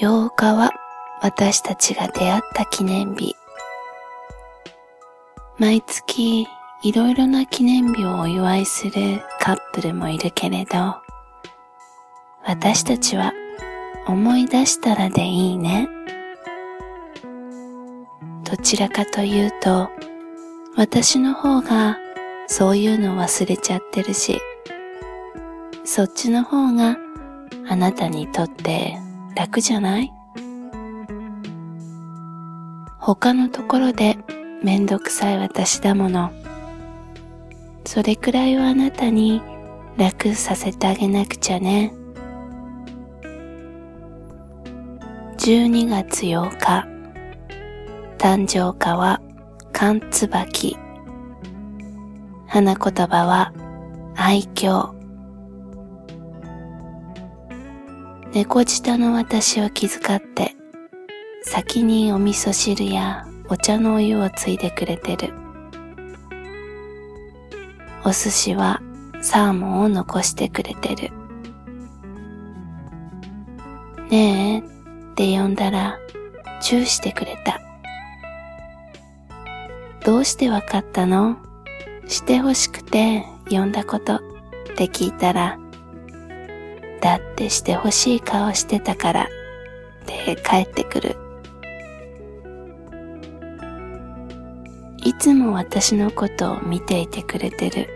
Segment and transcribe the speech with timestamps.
[0.00, 0.70] 8日は
[1.22, 3.34] 私たちが出会った記念日。
[5.58, 6.46] 毎月
[6.84, 8.92] いろいろな記念日をお祝いする
[9.40, 10.94] カップルもいるけれど、
[12.44, 13.32] 私たちは
[14.06, 15.88] 思い出したらでいいね。
[18.44, 19.90] どちらかというと、
[20.76, 21.98] 私の方が
[22.46, 24.40] そういうの忘れちゃってるし、
[25.84, 26.96] そっちの方が
[27.68, 28.96] あなたにとって
[29.38, 30.12] 楽じゃない？
[32.98, 34.18] 他のところで
[34.64, 36.32] めんどくさい私だもの。
[37.86, 39.40] それくらいはあなたに
[39.96, 41.94] 楽させてあげなくちゃね。
[45.36, 46.88] 12月8日、
[48.18, 49.20] 誕生花は
[49.72, 50.76] 寒椿。
[52.48, 53.52] 花言葉は
[54.16, 54.97] 愛嬌。
[58.34, 60.54] 猫舌の私を気遣って、
[61.42, 65.32] 先にお味噌汁やお茶のお湯をついでくれてる。
[68.04, 68.80] お寿司は
[69.22, 71.10] サーモンを残してくれてる。
[74.10, 74.62] ねえっ
[75.14, 75.98] て呼んだら
[76.60, 77.60] チューしてくれた。
[80.04, 81.38] どうしてわかったの？
[82.06, 84.20] して欲しくて呼んだことっ
[84.76, 85.58] て聞いたら、
[87.00, 89.26] だってして欲しい顔してたからっ
[90.06, 91.16] て帰ってくる。
[95.04, 97.88] いつも私のことを見ていてくれてる。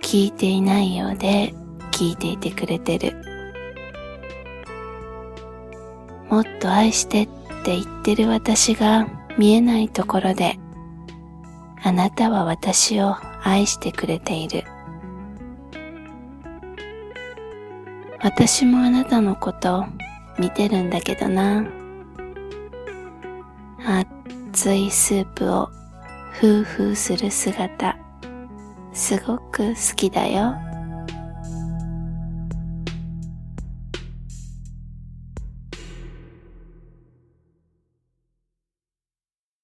[0.00, 1.54] 聞いていないようで
[1.90, 3.16] 聞いていてくれてる。
[6.28, 7.26] もっと愛してっ
[7.64, 10.58] て言ってる私が見えないところで、
[11.82, 14.64] あなたは私を愛してくれている。
[18.22, 19.84] 私もあなたのこと
[20.38, 21.66] 見てるんだけどな。
[23.84, 25.68] 熱いスープを
[26.30, 27.98] ふうふうする姿、
[28.92, 30.54] すごく好きだよ。